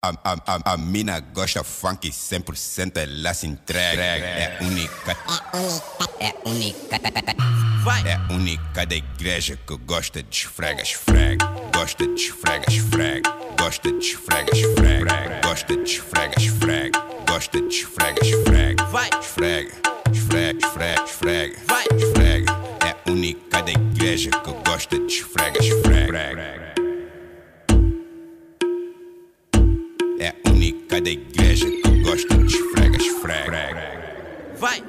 A, 0.00 0.10
a, 0.10 0.32
a, 0.46 0.74
a 0.74 0.76
mina 0.76 1.18
gosta 1.18 1.64
funk 1.64 2.08
100%, 2.08 2.98
ela 2.98 3.34
se 3.34 3.48
entrega. 3.48 4.00
É 4.00 4.56
única, 4.60 5.16
É 6.20 6.34
única, 6.44 7.00
Vai, 7.82 8.02
é 8.08 8.16
única 8.32 8.86
da 8.86 8.94
igreja 8.94 9.58
que 9.66 9.76
gosta 9.78 10.22
de 10.22 10.36
esfrega, 10.36 10.82
esfrega. 10.82 11.44
Gosta 11.74 12.06
de 12.06 12.14
esfrega, 12.14 12.64
esfrega. 12.68 13.30
Gosta 13.58 13.90
de 13.90 13.98
esfrega, 13.98 14.56
esfrega. 14.56 15.40
Gosta 15.42 15.76
de 15.76 15.82
esfrega, 15.82 16.34
esfrega. 16.38 17.00
Gosta 17.26 17.60
de 17.60 17.66
esfrega, 17.66 18.20
esfrega. 18.24 18.84
vai, 18.84 19.10
Esfrega, 19.20 19.72
esfrega, 20.12 20.58
esfrega, 20.64 21.04
esfrega. 21.04 21.58
Vai. 21.66 21.84
Esfrega. 21.96 22.52
É 22.86 23.10
única 23.10 23.62
da 23.62 23.72
igreja 23.72 24.30
que 24.30 24.52
gosta 24.64 24.96
de 24.96 25.06
esfrega, 25.12 25.58
esfrega. 25.58 26.67
Da 31.00 31.10
igreja 31.10 31.66
que 31.70 32.02
gosta 32.02 32.34
de 32.36 32.46
esfrega, 32.46 32.96
esfrega. 32.96 33.52
vai. 34.58 34.82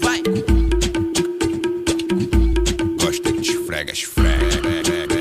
Vai, 0.00 0.22
Gosta 3.02 3.32
de 3.32 3.40
esfrega, 3.40 3.92
esfrega. 3.92 4.46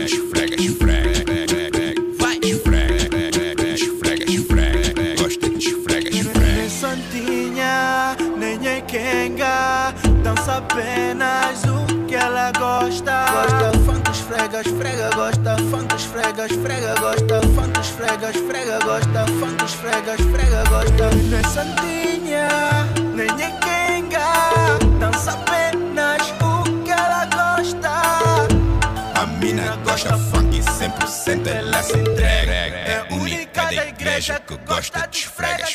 Esfrega, 0.06 0.56
esfrega. 0.56 1.24
vai. 2.20 2.38
Esfrega, 2.38 3.74
esfrega, 3.74 4.24
esfrega. 4.32 5.22
Gosta 5.22 5.50
de 5.50 5.58
esfrega, 5.58 6.10
esfrega. 6.10 6.56
Nem 6.56 6.70
santinha, 6.70 8.16
nem 8.38 8.68
é 8.68 8.82
quenga 8.82 9.94
Dança 10.24 10.58
apenas 10.58 11.64
o 11.66 12.06
que 12.06 12.16
ela 12.16 12.52
gosta 12.52 13.26
Gosta 13.32 13.80
funk, 13.86 14.12
esfrega, 14.12 14.62
esfrega, 14.62 15.10
gosta 15.16 15.39
funk, 16.30 16.40
esfrega, 16.40 16.46
esfrega, 16.46 16.96
gosta 17.00 17.42
funk, 17.56 17.80
esfrega, 17.80 18.30
esfrega, 18.30 18.80
gosta 18.86 19.26
funk, 19.26 19.64
esfrega, 19.64 20.14
esfrega, 20.16 20.64
gosta. 20.70 21.10
Nem 21.30 21.44
santinha, 21.44 22.48
nem 23.16 23.28
é 23.28 23.52
quenga 23.60 24.78
Dança 25.00 25.32
apenas 25.32 26.34
o 26.42 26.84
que 26.84 26.92
ela 26.92 27.26
gosta. 27.26 27.90
A 29.16 29.26
mina 29.40 29.76
gosta 29.84 30.18
funk 30.18 30.60
100%, 30.60 31.48
ela 31.48 31.84
se 31.84 31.98
entrega. 31.98 32.54
É 32.54 33.08
única 33.12 33.66
da 33.66 33.86
igreja 33.86 34.40
que 34.40 34.58
gosta 34.58 35.08
de 35.08 35.18
esfrega, 35.18 35.66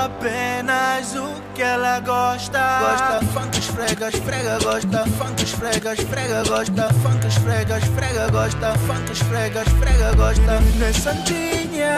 Dança 0.00 0.04
apenas 0.04 1.14
o 1.14 1.34
que 1.54 1.62
ela 1.62 2.00
gosta. 2.00 2.58
Gosta 2.80 3.20
funk, 3.34 3.58
esfrega, 3.58 4.08
esfrega, 4.08 4.58
gosta 4.62 5.04
funk, 5.18 5.42
esfrega, 5.42 5.92
esfrega, 5.92 6.42
gosta 6.44 6.88
funk, 6.94 7.26
esfrega, 7.26 7.78
esfrega, 7.78 8.30
gosta 8.30 8.78
funk, 8.78 9.12
esfrega, 9.12 9.62
esfrega, 9.62 10.14
gosta 10.14 10.60
Nem 10.78 10.92
santinha, 10.94 11.96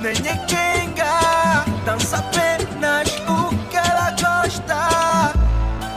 nem 0.00 0.12
é 0.12 0.36
quenga. 0.46 1.64
Dança 1.84 2.16
apenas 2.18 3.08
o 3.28 3.56
que 3.68 3.76
ela 3.76 4.10
gosta. 4.10 5.32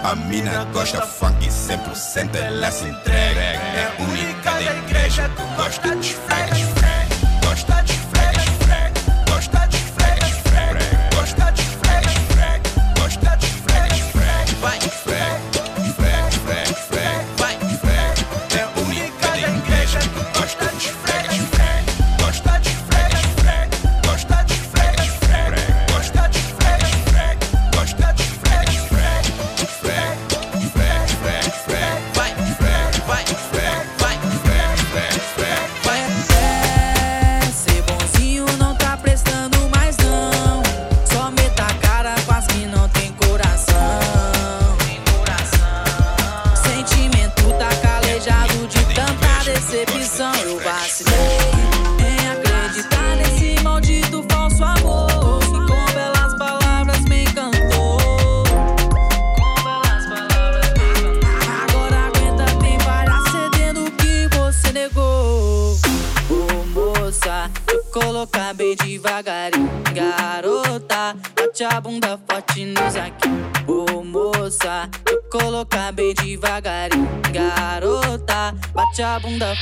A 0.04 0.16
mina 0.28 0.64
gosta 0.74 1.02
funk 1.08 1.48
100%, 1.48 2.36
ela 2.36 2.72
se 2.72 2.86
entrega. 2.86 3.42
É 3.42 3.92
única 4.00 4.52
da 4.52 4.76
igreja 4.78 5.28
que 5.30 5.56
gosta 5.56 5.96
de 5.96 6.08
esfrega, 6.08 6.51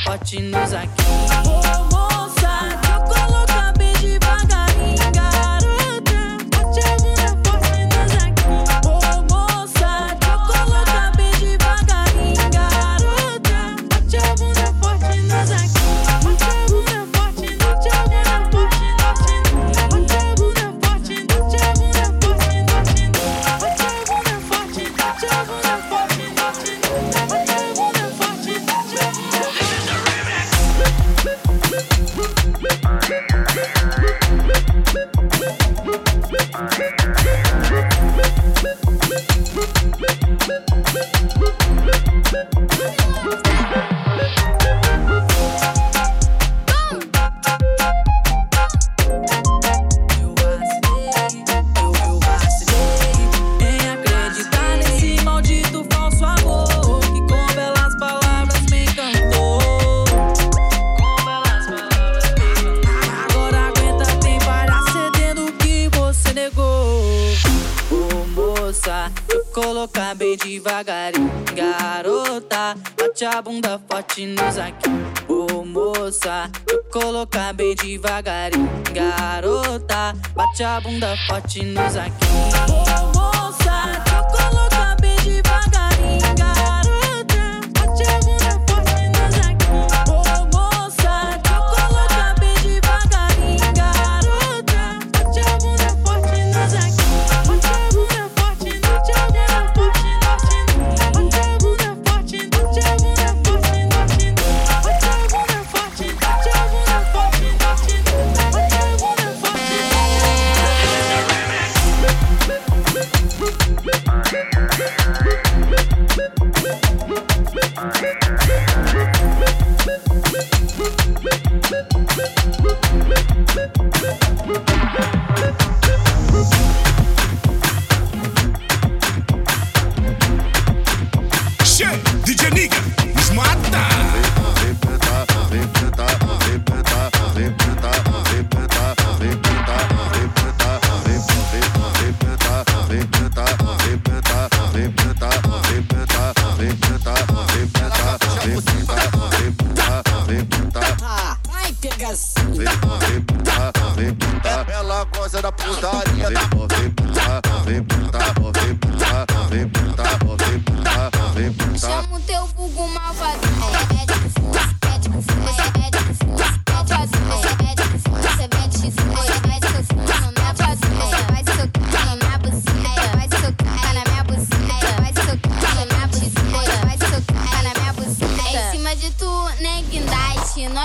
forte 0.03 0.41
nos 0.41 0.73
aqui. 0.73 0.98
Forte 81.27 81.63
nos 81.65 81.95
aqui. 81.95 82.28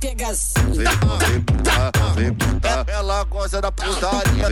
pegação. 0.00 0.62
Ela 2.88 3.24
gosta 3.24 3.60
da 3.60 3.70
putaria. 3.70 4.48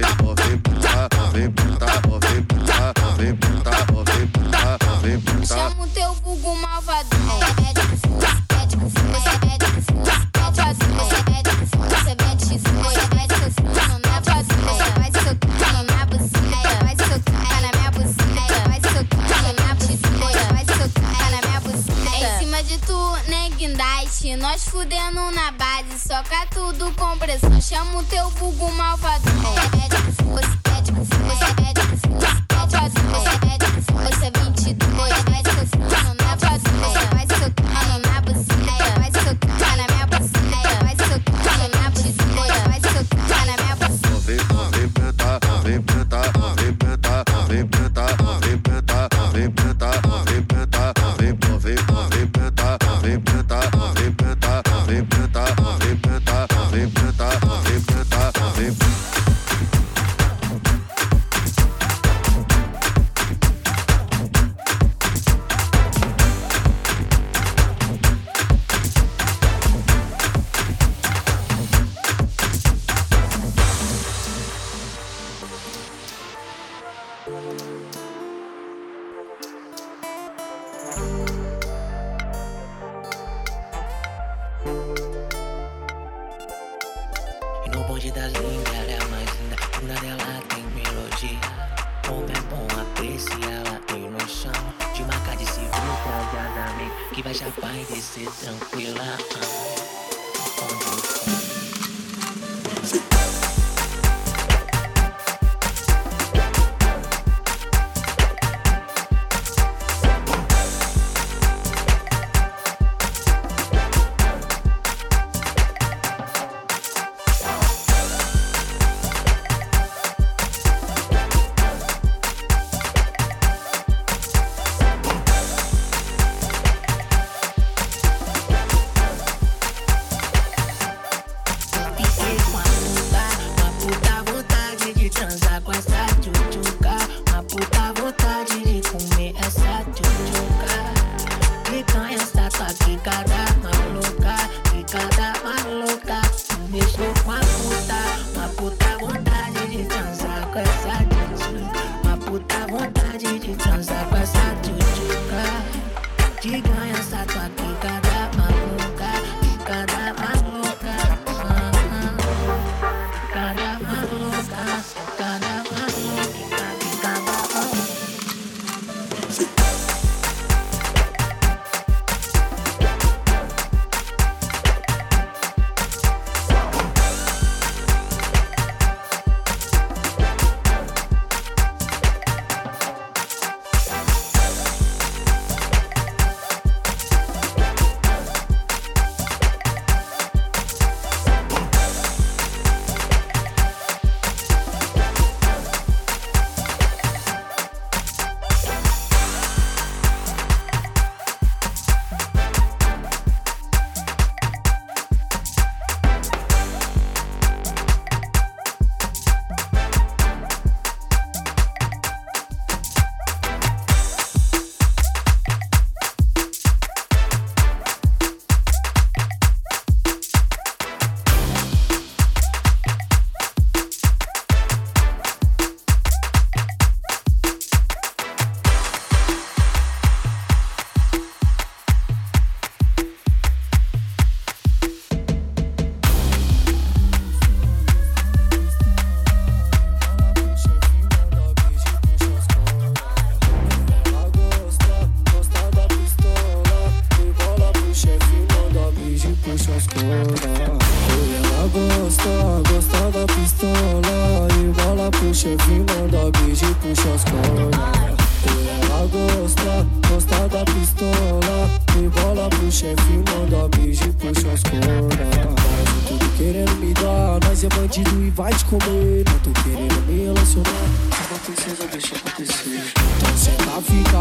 Chama 5.47 5.85
o 5.85 5.89
teu 5.89 6.13
vulgo 6.15 6.55
malvado. 6.57 7.09
Nós 24.49 24.65
fudendo 24.65 25.31
na 25.33 25.53
base, 25.53 25.99
soca 25.99 26.47
tudo 26.51 26.91
com 26.95 27.19
pressão. 27.19 27.61
Chama 27.61 27.99
o 27.99 28.05
teu 28.05 28.31
vulgo 28.31 28.73
malvado. 28.73 29.29
É, 29.29 29.33
é, 29.33 29.85
é, 29.85 29.89
é, 29.89 30.41
é, 33.19 33.45
é, 33.45 33.48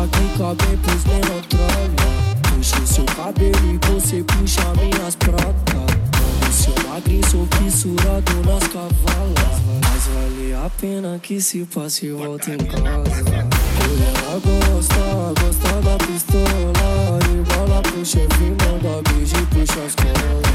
clica 0.06 0.66
bem 0.66 0.78
pros 0.78 1.04
menor 1.06 1.42
trolha 1.48 2.08
Puxa 2.50 2.86
seu 2.86 3.06
cabelo 3.06 3.56
e 3.66 3.80
você 3.88 4.24
puxa 4.24 4.62
minhas 4.76 5.16
pratas 5.16 5.98
seu 6.52 6.74
magrinho, 6.88 7.26
sou 7.30 7.48
fissurado 7.58 8.34
nas 8.46 8.68
cavalas 8.68 9.62
Mas 9.84 10.08
vale 10.08 10.54
a 10.54 10.70
pena 10.82 11.20
que 11.22 11.42
se 11.42 11.66
passe 11.66 12.08
e 12.08 12.12
volta 12.12 12.52
em 12.52 12.58
casa 12.58 13.68
ela 14.28 14.40
gosta, 14.40 15.34
gosta 15.42 15.82
da 15.82 15.98
pistola 16.06 17.20
E 17.32 17.54
bola 17.54 17.82
pro 17.82 18.06
chefe, 18.06 18.44
manda 18.44 19.02
beijo 19.10 19.36
e 19.36 19.46
puxa 19.46 19.80
as 19.86 19.96
colas 19.96 20.48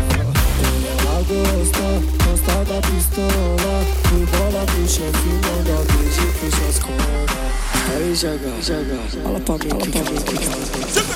Ela 1.00 1.22
gosta, 1.22 1.86
gosta 2.24 2.64
da 2.64 2.80
pistola 2.82 3.74
E 4.12 4.26
bola 4.26 4.66
pro 4.66 4.88
chefe, 4.88 5.28
manda 5.28 5.76
beijo 5.92 6.22
e 6.22 6.32
puxa 6.38 6.68
as 6.68 6.78
colas 6.78 7.71
Aí 7.90 8.14
joga, 8.14 8.50
joga, 8.62 8.96
fala 9.22 9.40
pra 9.40 9.54
mim, 9.58 9.68
fala 9.70 9.86
pra 9.86 10.32
mim, 10.32 11.11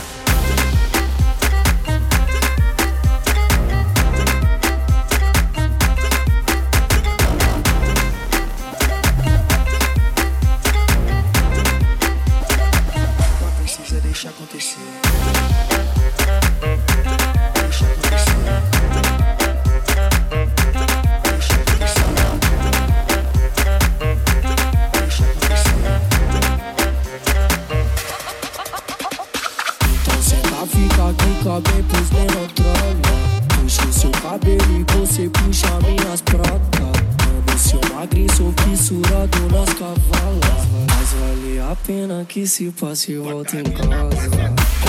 se 42.56 42.70
passa 42.70 43.12
e 43.12 43.16
volta 43.18 43.58
em 43.58 43.64
casa. 43.64 44.30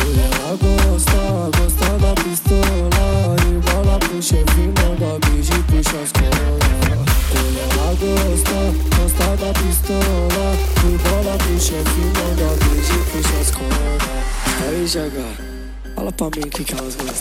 Ela 0.07 0.55
gosta, 0.55 1.51
gosta 1.59 1.97
da 2.00 2.13
pistola. 2.24 3.36
E 3.43 3.59
bola 3.59 4.00
pro 4.00 4.21
chefe, 4.21 4.62
manda 4.62 5.19
beijo 5.27 5.51
e 5.51 5.63
puxa 5.63 5.97
as 6.01 6.12
colas. 6.13 6.63
Ela 7.59 7.91
gosta, 8.00 8.57
gosta 8.95 9.27
da 9.36 9.51
pistola. 9.59 10.47
E 10.79 10.97
bola 11.09 11.36
pro 11.38 11.59
chefe, 11.59 12.03
manda 12.15 12.55
beijo 12.63 12.93
e 12.93 13.03
puxa 13.12 13.38
as 13.41 13.51
colas. 13.51 14.01
Aí, 14.65 14.88
joga, 14.88 15.27
fala 15.93 16.12
pra 16.13 16.27
mim 16.27 16.45
o 16.45 16.50
que, 16.50 16.63
que 16.63 16.74
elas 16.74 16.95
gostam. 16.95 17.16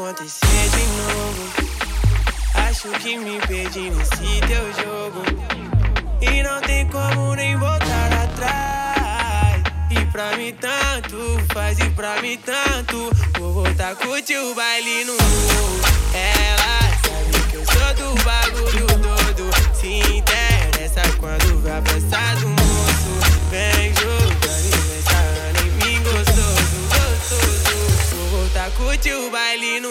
acontecer 0.00 0.70
de 0.70 0.86
novo. 0.96 1.42
Acho 2.54 2.88
que 3.00 3.18
me 3.18 3.38
perdi 3.40 3.90
nesse 3.90 4.40
teu 4.46 4.72
jogo. 4.82 5.22
E 6.22 6.42
não 6.42 6.60
tem 6.62 6.86
como 6.88 7.34
nem 7.34 7.56
voltar 7.56 8.12
atrás. 8.12 9.62
E 9.90 10.04
pra 10.06 10.36
mim 10.38 10.54
tanto 10.58 11.18
faz, 11.52 11.78
e 11.78 11.90
pra 11.90 12.20
mim 12.22 12.38
tanto. 12.38 13.10
Vou 13.38 13.52
voltar 13.52 13.94
curtir 13.96 14.38
o 14.38 14.54
baile 14.54 15.04
no 15.04 15.12
morro. 15.12 15.80
Ela 16.14 16.80
sabe 17.04 17.50
que 17.50 17.56
eu 17.56 17.64
sou 17.66 18.14
do 18.14 18.24
bagulho 18.24 18.86
todo. 18.86 19.50
Se 19.74 19.98
interessa 20.16 21.02
quando 21.18 21.62
vai 21.62 21.82
passar 21.82 22.36
do 22.36 22.48
mundo. 22.48 22.59
Tá, 28.60 28.66
sacode 28.66 29.10
o 29.14 29.30
baile 29.30 29.80
no 29.80 29.88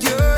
You. 0.00 0.31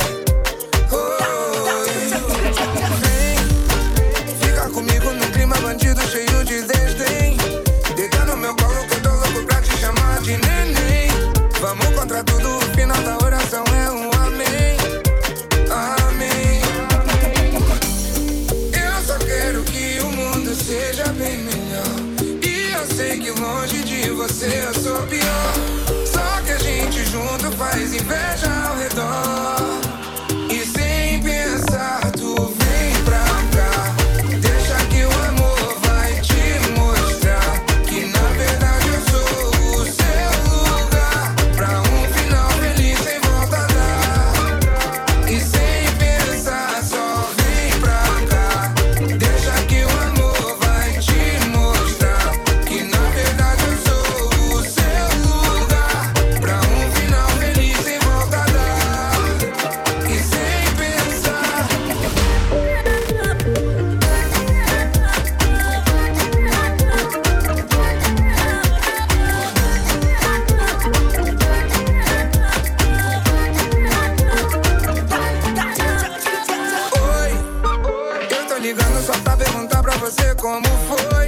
como 80.45 80.63
foi. 80.87 81.27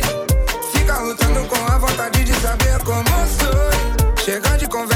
Fica 0.72 0.98
lutando 0.98 1.46
com 1.46 1.72
a 1.72 1.78
vontade 1.78 2.22
de 2.22 2.34
saber 2.34 2.78
como 2.84 3.08
sou. 3.26 4.14
Chega 4.22 4.58
de 4.58 4.68
conversa. 4.68 4.95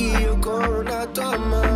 Ricky, 0.00 0.24
yo 0.24 0.40
con 0.40 0.64
una 0.64 1.06
toma 1.12 1.69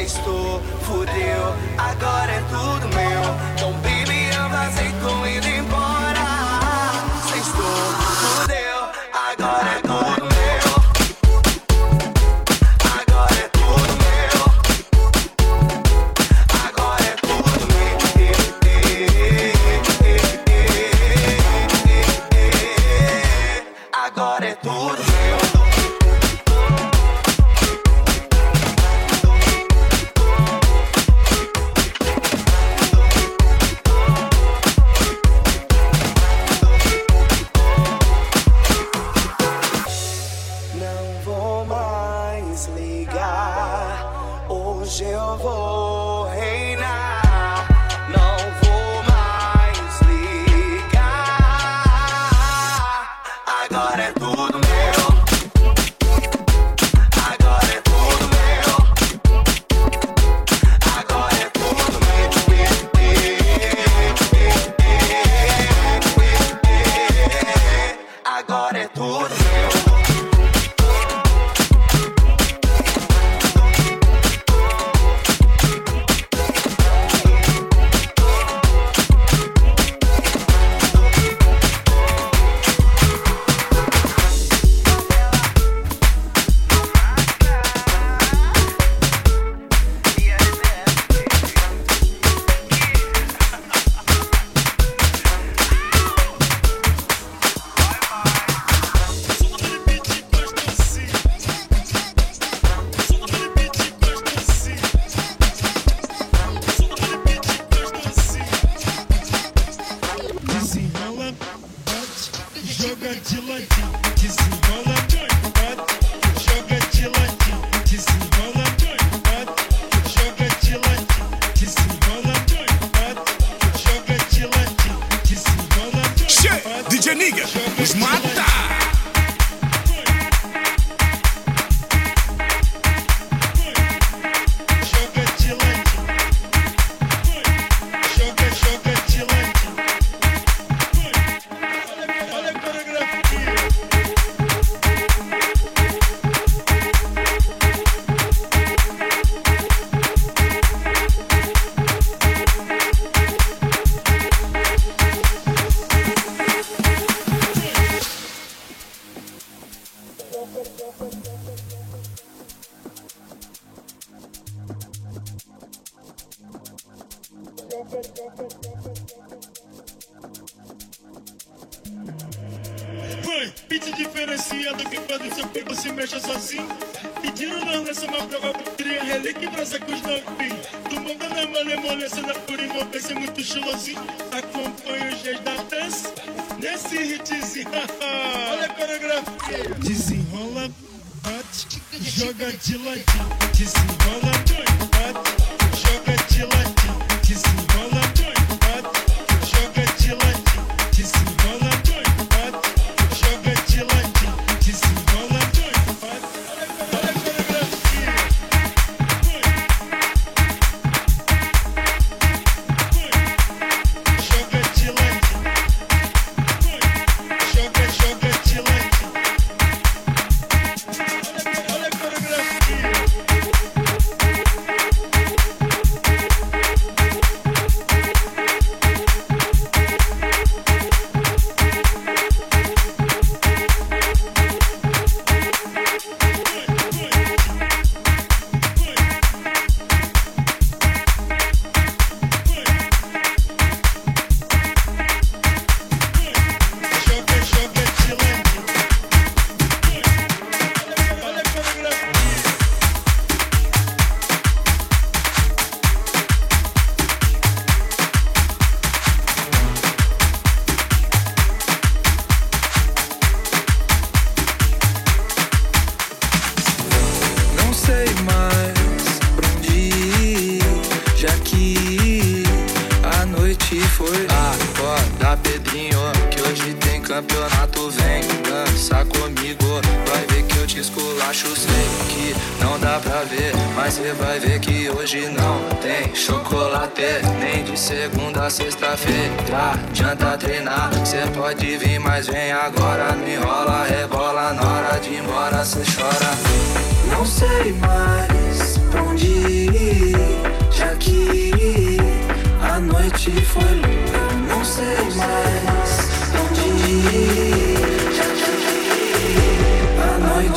sextou, 0.00 0.62
fudeu, 0.80 1.54
agora 1.76 2.32
é 2.32 2.40
tudo 2.48 2.88
meu. 2.88 3.20
Então 3.54 3.79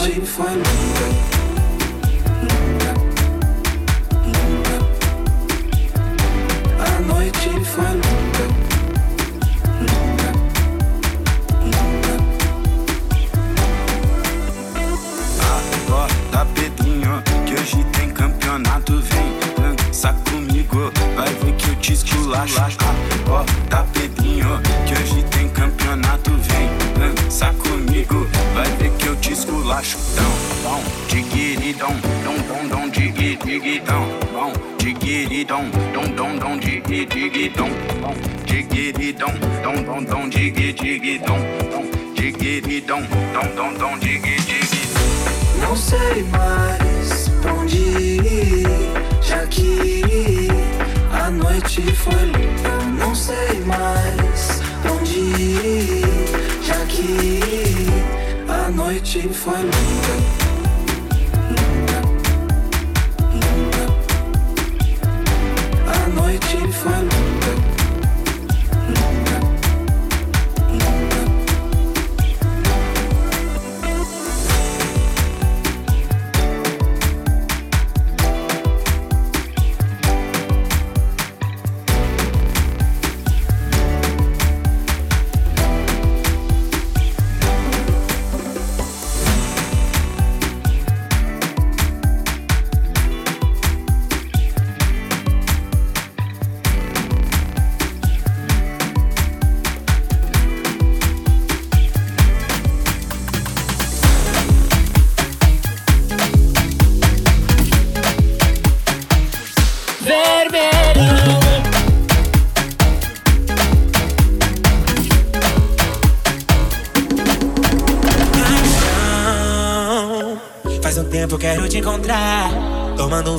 cheap 0.06 0.24
for 0.24 0.56
me. 0.58 1.33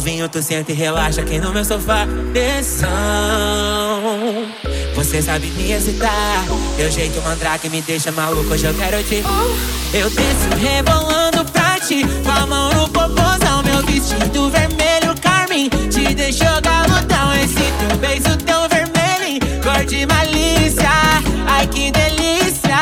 vinho, 0.04 0.28
tu 0.28 0.42
senta 0.42 0.70
e 0.70 0.74
relaxa 0.74 1.22
aqui 1.22 1.38
no 1.38 1.50
meu 1.50 1.64
sofá. 1.64 2.06
Tensão, 2.34 2.88
você 4.94 5.22
sabe 5.22 5.46
me 5.46 5.72
excitar. 5.72 6.44
Teu 6.76 6.90
jeito 6.90 7.22
mandrake 7.22 7.70
me 7.70 7.80
deixa 7.80 8.12
maluco, 8.12 8.52
hoje 8.52 8.66
eu 8.66 8.74
quero 8.74 9.02
te. 9.02 9.24
Eu 9.94 10.10
desço 10.10 10.48
rebolando 10.60 11.42
pra 11.46 11.80
ti, 11.80 12.04
com 12.22 12.30
a 12.30 12.46
mão 12.46 12.70
no 12.74 12.88
popozão. 12.90 13.62
Meu 13.64 13.82
vestido 13.86 14.50
vermelho, 14.50 15.14
Carmen, 15.22 15.70
te 15.90 16.14
deixou 16.14 16.60
galudão. 16.60 17.34
Esse 17.42 17.54
teu 17.54 17.96
beijo 17.96 18.36
tão 18.44 18.68
vermelho, 18.68 19.40
cor 19.62 19.86
de 19.86 20.04
malícia. 20.04 20.90
Ai 21.48 21.66
que 21.66 21.90
delícia! 21.90 22.76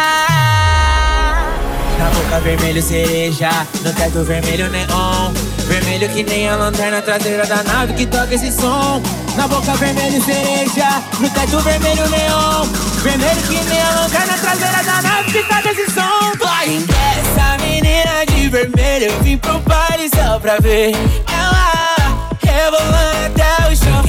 Na 1.98 2.10
boca 2.14 2.40
vermelho 2.40 2.82
cereja, 2.82 3.50
no 3.84 3.92
teto 3.92 4.24
vermelho 4.24 4.68
neon. 4.70 5.51
Vermelho 5.92 6.14
que 6.14 6.22
nem 6.22 6.48
a 6.48 6.56
lanterna 6.56 7.02
traseira 7.02 7.44
da 7.44 7.62
nave 7.64 7.92
que 7.92 8.06
toca 8.06 8.34
esse 8.34 8.50
som. 8.50 9.02
Na 9.36 9.46
boca 9.46 9.74
vermelho 9.74 10.24
cereja, 10.24 11.02
no 11.20 11.28
teto 11.28 11.60
vermelho 11.60 12.08
neon. 12.08 12.64
Vermelho 13.02 13.42
que 13.42 13.62
nem 13.68 13.82
a 13.82 13.90
lanterna 14.00 14.38
traseira 14.38 14.82
da 14.84 15.02
nave 15.02 15.32
que 15.32 15.42
toca 15.42 15.70
esse 15.70 15.90
som. 15.90 16.32
Vai! 16.38 16.82
Essa 17.18 17.62
menina 17.62 18.24
de 18.24 18.48
vermelho, 18.48 19.04
eu 19.04 19.22
vim 19.22 19.36
pro 19.36 19.58
baile 19.58 20.08
só 20.08 20.38
pra 20.40 20.56
ver 20.60 20.92
ela 21.28 22.32
rebolando 22.42 23.26
até 23.26 23.68
o 23.70 23.76
chão. 23.76 24.02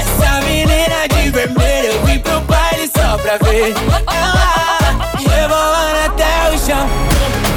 Essa 0.00 0.40
menina 0.40 1.06
de 1.06 1.28
vermelho, 1.28 1.88
eu 1.88 2.06
vim 2.06 2.18
pro 2.18 2.40
baile 2.40 2.90
só 2.96 3.18
pra 3.18 3.36
ver 3.36 3.74
ela 4.06 5.12
rebolando 5.18 5.98
até 6.06 6.54
o 6.54 6.58
chão. 6.66 7.55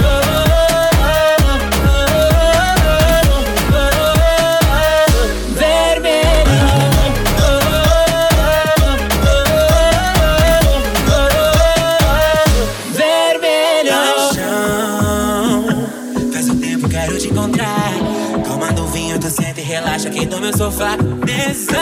Tesão. 20.69 21.75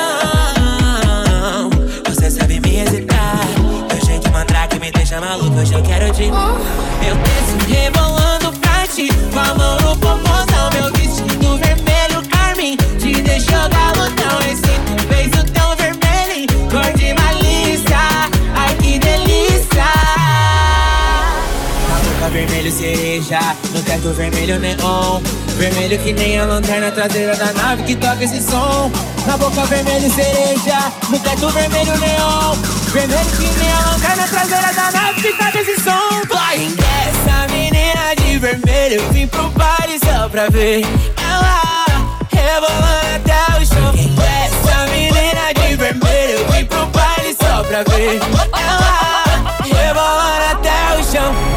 Você 2.06 2.32
sabe 2.32 2.60
me 2.62 2.80
hesitar. 2.80 3.42
Teu 3.90 4.06
jeito 4.06 4.32
mandrake 4.32 4.80
me 4.80 4.90
deixa 4.92 5.20
maluco. 5.20 5.60
Hoje 5.60 5.74
eu 5.74 5.84
quero 5.84 6.10
te. 6.14 6.24
Eu 6.24 7.16
desço 7.16 7.58
rebolando 7.68 8.52
pra 8.60 8.88
ti. 8.88 9.10
Com 9.34 9.40
a 9.40 10.27
vermelho 22.38 22.72
cereja, 22.72 23.40
no 23.74 23.82
teto 23.82 24.14
vermelho 24.14 24.60
neon. 24.60 25.22
Vermelho 25.58 25.98
que 25.98 26.14
nem 26.14 26.38
a 26.38 26.46
lanterna 26.46 26.92
traseira 26.92 27.36
da 27.36 27.52
nave 27.54 27.82
que 27.82 27.96
toca 27.96 28.24
esse 28.24 28.42
som. 28.44 28.92
Na 29.26 29.36
boca 29.38 29.66
vermelho 29.66 30.08
cereja, 30.14 30.92
no 31.10 31.18
teto 31.20 31.50
vermelho 31.50 31.98
neon. 31.98 32.56
Vermelho 32.94 33.32
que 33.38 33.60
nem 33.60 33.72
a 33.72 33.90
lanterna 33.90 34.28
traseira 34.28 34.72
da 34.72 34.92
nave 34.92 35.22
que 35.22 35.34
toca 35.34 35.60
esse 35.60 35.82
som. 35.82 36.22
Vai! 36.30 36.70
Essa 37.08 37.52
menina 37.52 38.14
de 38.16 38.38
vermelho, 38.38 39.02
eu 39.02 39.14
vim 39.14 39.26
pro 39.28 39.50
baile 39.50 40.00
só 40.00 40.30
pra 40.30 40.48
ver 40.50 40.86
ela 41.18 41.86
rebolando 42.32 43.16
até 43.16 43.60
o 43.60 43.66
chão. 43.66 43.94
Essa 44.46 44.86
menina 44.92 45.54
de 45.56 45.76
vermelho, 45.76 46.34
eu 46.38 46.52
vim 46.52 46.66
pro 46.66 46.86
baile 46.86 47.36
só 47.42 47.64
pra 47.64 47.82
ver 47.82 48.20
ela 48.54 49.56
rebolando 49.64 50.52
até 50.52 51.00
o 51.00 51.04
chão. 51.04 51.57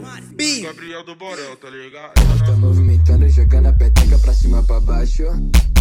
Márcio, 0.00 0.36
Bi. 0.36 0.60
Gabriel 0.62 1.04
do 1.04 1.14
Borel, 1.16 1.56
tá 1.56 1.70
ligado? 1.70 2.14
Tá 2.44 2.52
movimentando, 2.52 3.28
jogando 3.28 3.66
a 3.66 3.72
peteca 3.72 4.18
pra 4.18 4.32
cima 4.32 4.62
pra 4.62 4.80
baixo. 4.80 5.24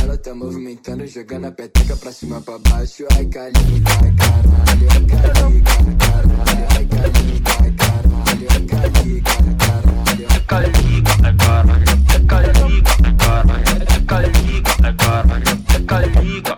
Ela 0.02 0.18
tá 0.18 0.34
movimentando, 0.34 1.08
jogando 1.08 1.46
a 1.46 1.52
peteca 1.52 1.96
pra 1.98 2.12
cima 2.12 2.42
pra 2.42 2.58
baixo. 2.60 3.06
Ai, 3.16 3.26
caliga, 3.26 3.92
ai, 4.04 4.14
caralho. 4.16 4.88
Ai, 4.92 5.06
caliga, 5.34 5.72
ai, 5.72 5.96
caralho. 5.98 6.68
Ai, 6.76 6.86
caliga, 6.86 7.52
ai, 7.60 7.72
caralho. 7.72 8.18
Ai, 8.18 8.66
caliga, 8.68 9.32
ai, 9.38 9.56
caralho. 9.56 10.28
Ai, 10.30 10.42
caliga, 10.48 11.12
ai, 11.24 11.36
caralho. 11.36 11.86
Ai, 12.10 12.24
caliga, 12.26 12.92
ai, 13.04 13.16
caralho. 13.18 13.68
Ai, 13.90 14.02
caliga, 14.06 14.72
ai, 14.84 14.96
caralho. 14.96 15.46
Ai, 15.48 15.84
caliga, 15.84 16.14
ai, 16.14 16.42
caralho. 16.42 16.57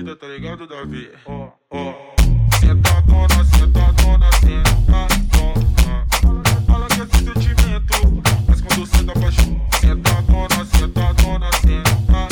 Tá 0.00 0.02
iludida, 0.02 0.16
tá 0.16 0.26
ligado, 0.28 0.66
Davi? 0.66 1.10
Ó, 1.26 1.50
ó. 1.70 1.94
Sentadona, 2.58 3.44
sentadona, 3.44 4.30
sentadona. 4.40 6.06
Fala 6.66 6.86
que 6.88 7.02
é 7.02 7.06
sentimento, 7.06 8.22
mas 8.48 8.60
quando 8.62 8.86
senta 8.86 9.12
apaixona. 9.12 9.60
Sentadona, 9.78 10.64
sentadona, 10.64 11.50
sentadona. 11.52 12.28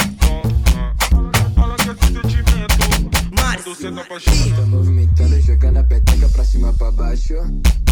Fala 1.54 1.76
que 1.76 1.90
é 1.90 1.94
sentimento, 1.94 2.88
quando 3.36 3.74
senta 3.76 4.00
apaixona. 4.00 4.56
Tá 4.56 4.62
movimentando, 4.66 5.40
jogando 5.42 5.76
a 5.76 5.84
peteca 5.84 6.17
cima 6.49 6.72
pra 6.72 6.90
baixo. 6.90 7.34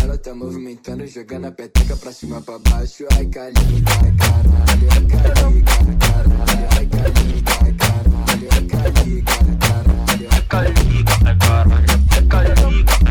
Ela 0.02 0.16
tá 0.16 0.34
movimentando, 0.34 1.06
jogando 1.06 1.46
a 1.46 1.52
peteca 1.52 1.94
pra 1.96 2.10
cima 2.12 2.40
pra 2.40 2.58
baixo. 2.58 3.04
Ai, 3.14 3.26
caliga, 3.26 3.92
ai, 4.02 4.12
caralho. 4.16 4.88
Ai, 4.92 5.06
caliga, 5.06 5.72
ai, 5.72 5.96
caralho. 5.96 6.66
Ai, 6.76 6.86
caliga, 6.86 7.52
ai, 7.62 7.72
caralho. 7.74 8.48
Ai, 8.52 8.62
caliga, 8.66 9.32
ai, 9.32 9.56
caralho. 9.60 10.28
Ai, 10.32 10.42
caliga, 10.42 11.12
ai, 11.26 11.36
caralho. 11.36 11.74
Ai, 11.74 11.86
ai, 12.16 12.26
caralho. 12.28 13.05